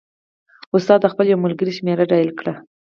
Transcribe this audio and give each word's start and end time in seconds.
استاد 0.75 0.99
د 1.01 1.05
خپل 1.13 1.25
یو 1.27 1.37
بل 1.39 1.43
ملګري 1.45 1.71
شمېره 1.77 2.03
ډایله 2.11 2.33
کړه. 2.39 2.53